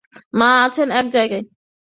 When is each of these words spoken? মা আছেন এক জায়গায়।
মা 0.33 0.49
আছেন 0.63 0.87
এক 0.91 1.05
জায়গায়। 1.13 1.43